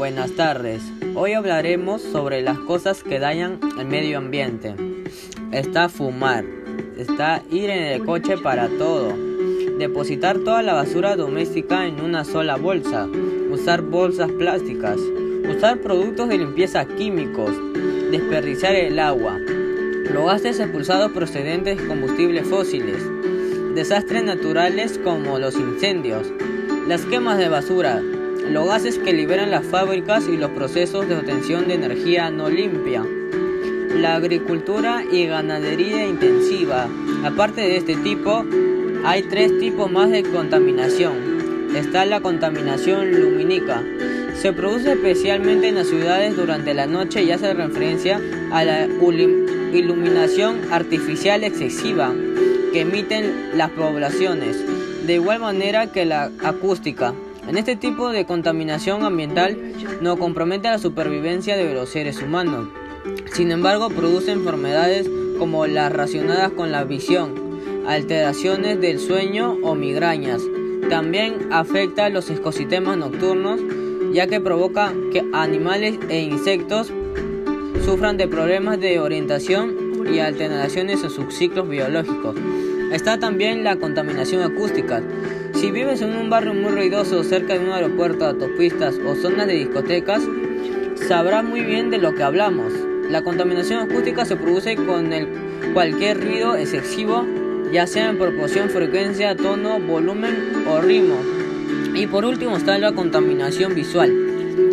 Buenas 0.00 0.32
tardes. 0.32 0.80
Hoy 1.14 1.34
hablaremos 1.34 2.00
sobre 2.00 2.40
las 2.40 2.58
cosas 2.58 3.02
que 3.02 3.18
dañan 3.18 3.60
el 3.78 3.86
medio 3.86 4.16
ambiente. 4.16 4.74
Está 5.52 5.90
fumar, 5.90 6.42
está 6.96 7.42
ir 7.50 7.68
en 7.68 7.82
el 7.82 8.06
coche 8.06 8.38
para 8.38 8.68
todo, 8.68 9.12
depositar 9.78 10.38
toda 10.38 10.62
la 10.62 10.72
basura 10.72 11.16
doméstica 11.16 11.84
en 11.84 12.00
una 12.00 12.24
sola 12.24 12.56
bolsa, 12.56 13.08
usar 13.50 13.82
bolsas 13.82 14.32
plásticas, 14.32 14.96
usar 15.54 15.82
productos 15.82 16.30
de 16.30 16.38
limpieza 16.38 16.86
químicos, 16.86 17.50
desperdiciar 18.10 18.76
el 18.76 18.98
agua, 18.98 19.36
los 19.36 20.24
gases 20.24 20.60
expulsados 20.60 21.12
procedentes 21.12 21.76
de 21.76 21.86
combustibles 21.86 22.48
fósiles, 22.48 23.04
desastres 23.74 24.24
naturales 24.24 24.98
como 25.04 25.38
los 25.38 25.56
incendios, 25.56 26.26
las 26.88 27.04
quemas 27.04 27.36
de 27.36 27.50
basura, 27.50 28.00
los 28.48 28.66
gases 28.66 28.98
que 28.98 29.12
liberan 29.12 29.50
las 29.50 29.64
fábricas 29.66 30.26
y 30.28 30.36
los 30.36 30.50
procesos 30.50 31.08
de 31.08 31.16
obtención 31.16 31.68
de 31.68 31.74
energía 31.74 32.30
no 32.30 32.48
limpia, 32.48 33.04
la 33.94 34.16
agricultura 34.16 35.04
y 35.10 35.26
ganadería 35.26 36.06
intensiva. 36.06 36.88
Aparte 37.24 37.60
de 37.60 37.76
este 37.76 37.96
tipo, 37.96 38.44
hay 39.04 39.22
tres 39.24 39.58
tipos 39.58 39.90
más 39.90 40.10
de 40.10 40.22
contaminación. 40.22 41.70
Está 41.76 42.04
la 42.06 42.20
contaminación 42.20 43.20
lumínica. 43.20 43.82
Se 44.34 44.52
produce 44.52 44.92
especialmente 44.92 45.68
en 45.68 45.76
las 45.76 45.88
ciudades 45.88 46.36
durante 46.36 46.74
la 46.74 46.86
noche 46.86 47.22
y 47.22 47.30
hace 47.30 47.52
referencia 47.52 48.20
a 48.50 48.64
la 48.64 48.86
iluminación 48.86 50.60
artificial 50.72 51.44
excesiva 51.44 52.12
que 52.72 52.80
emiten 52.80 53.50
las 53.54 53.70
poblaciones, 53.70 54.56
de 55.06 55.14
igual 55.14 55.40
manera 55.40 55.92
que 55.92 56.04
la 56.04 56.30
acústica. 56.42 57.12
En 57.48 57.56
este 57.56 57.76
tipo 57.76 58.10
de 58.10 58.26
contaminación 58.26 59.02
ambiental 59.02 59.58
no 60.00 60.18
compromete 60.18 60.68
la 60.68 60.78
supervivencia 60.78 61.56
de 61.56 61.74
los 61.74 61.88
seres 61.88 62.22
humanos. 62.22 62.68
Sin 63.32 63.50
embargo, 63.50 63.88
produce 63.88 64.32
enfermedades 64.32 65.10
como 65.38 65.66
las 65.66 65.90
relacionadas 65.90 66.52
con 66.52 66.70
la 66.70 66.84
visión, 66.84 67.34
alteraciones 67.86 68.80
del 68.80 69.00
sueño 69.00 69.56
o 69.62 69.74
migrañas. 69.74 70.42
También 70.88 71.48
afecta 71.50 72.06
a 72.06 72.10
los 72.10 72.28
ecosistemas 72.30 72.96
nocturnos, 72.96 73.60
ya 74.12 74.26
que 74.26 74.40
provoca 74.40 74.92
que 75.12 75.24
animales 75.32 75.98
e 76.08 76.20
insectos 76.20 76.92
sufran 77.84 78.16
de 78.16 78.28
problemas 78.28 78.80
de 78.80 79.00
orientación 79.00 80.04
y 80.12 80.18
alteraciones 80.18 81.02
en 81.02 81.10
sus 81.10 81.34
ciclos 81.34 81.68
biológicos. 81.68 82.36
Está 82.90 83.18
también 83.18 83.62
la 83.62 83.76
contaminación 83.76 84.42
acústica. 84.42 85.00
Si 85.54 85.70
vives 85.70 86.02
en 86.02 86.16
un 86.16 86.28
barrio 86.28 86.54
muy 86.54 86.72
ruidoso 86.72 87.22
cerca 87.22 87.54
de 87.54 87.60
un 87.60 87.70
aeropuerto, 87.70 88.26
autopistas 88.26 88.96
o 89.06 89.14
zonas 89.14 89.46
de 89.46 89.54
discotecas, 89.54 90.22
sabrás 91.06 91.44
muy 91.44 91.60
bien 91.60 91.90
de 91.90 91.98
lo 91.98 92.14
que 92.16 92.24
hablamos. 92.24 92.72
La 93.08 93.22
contaminación 93.22 93.80
acústica 93.80 94.24
se 94.24 94.34
produce 94.34 94.74
con 94.74 95.10
cualquier 95.72 96.20
ruido 96.20 96.56
excesivo, 96.56 97.24
ya 97.72 97.86
sea 97.86 98.10
en 98.10 98.18
proporción, 98.18 98.70
frecuencia, 98.70 99.36
tono, 99.36 99.78
volumen 99.78 100.64
o 100.68 100.80
ritmo. 100.80 101.16
Y 101.94 102.08
por 102.08 102.24
último 102.24 102.56
está 102.56 102.76
la 102.78 102.92
contaminación 102.92 103.74
visual. 103.74 104.29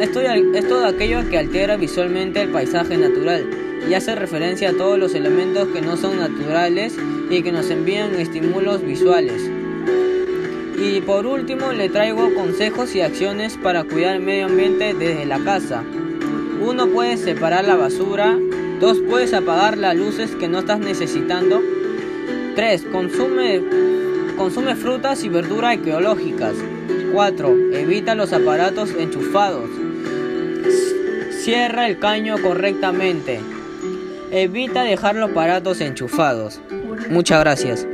Esto 0.00 0.20
es 0.20 0.68
todo 0.68 0.86
aquello 0.86 1.28
que 1.28 1.38
altera 1.38 1.76
visualmente 1.76 2.40
el 2.40 2.48
paisaje 2.48 2.96
natural 2.96 3.48
y 3.88 3.94
hace 3.94 4.14
referencia 4.14 4.70
a 4.70 4.72
todos 4.72 4.98
los 4.98 5.14
elementos 5.14 5.68
que 5.68 5.80
no 5.80 5.96
son 5.96 6.18
naturales 6.18 6.96
y 7.30 7.42
que 7.42 7.52
nos 7.52 7.70
envían 7.70 8.14
estímulos 8.14 8.82
visuales. 8.82 9.50
Y 10.78 11.00
por 11.02 11.26
último 11.26 11.72
le 11.72 11.88
traigo 11.88 12.34
consejos 12.34 12.94
y 12.94 13.02
acciones 13.02 13.56
para 13.56 13.84
cuidar 13.84 14.16
el 14.16 14.22
medio 14.22 14.46
ambiente 14.46 14.94
desde 14.94 15.26
la 15.26 15.38
casa. 15.38 15.84
Uno 16.60 16.88
puede 16.88 17.16
separar 17.16 17.64
la 17.64 17.76
basura. 17.76 18.38
Dos 18.80 18.98
puedes 19.08 19.34
apagar 19.34 19.76
las 19.76 19.94
luces 19.94 20.30
que 20.36 20.48
no 20.48 20.60
estás 20.60 20.80
necesitando. 20.80 21.60
3. 22.56 22.86
Consume, 22.92 23.62
consume 24.36 24.74
frutas 24.74 25.22
y 25.22 25.28
verduras 25.28 25.76
ecológicas. 25.76 26.54
4. 27.12 27.56
Evita 27.74 28.14
los 28.14 28.32
aparatos 28.32 28.90
enchufados. 28.98 29.68
Cierra 31.42 31.88
el 31.88 31.98
caño 31.98 32.36
correctamente. 32.40 33.40
Evita 34.30 34.82
dejar 34.82 35.16
los 35.16 35.30
aparatos 35.30 35.80
enchufados. 35.80 36.60
Muchas 37.08 37.40
gracias. 37.40 37.86